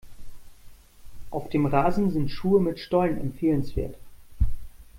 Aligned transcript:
Auf 1.29 1.49
dem 1.49 1.67
Rasen 1.67 2.09
sind 2.09 2.31
Schuhe 2.31 2.59
mit 2.59 2.79
Stollen 2.79 3.19
empfehlenswert. 3.21 3.93